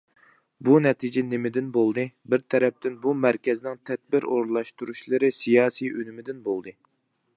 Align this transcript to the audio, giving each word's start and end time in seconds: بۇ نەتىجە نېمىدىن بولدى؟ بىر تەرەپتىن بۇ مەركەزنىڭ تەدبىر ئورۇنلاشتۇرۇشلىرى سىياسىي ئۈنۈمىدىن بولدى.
بۇ 0.67 0.77
نەتىجە 0.85 1.23
نېمىدىن 1.33 1.67
بولدى؟ 1.75 2.05
بىر 2.33 2.45
تەرەپتىن 2.53 2.97
بۇ 3.03 3.13
مەركەزنىڭ 3.27 3.77
تەدبىر 3.91 4.27
ئورۇنلاشتۇرۇشلىرى 4.31 5.31
سىياسىي 5.41 5.93
ئۈنۈمىدىن 6.01 6.41
بولدى. 6.49 6.75